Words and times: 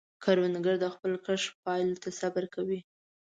کروندګر 0.23 0.75
د 0.81 0.85
خپل 0.93 1.11
کښت 1.25 1.49
پایلو 1.63 1.99
ته 2.03 2.09
صبر 2.19 2.43
کوي 2.55 2.79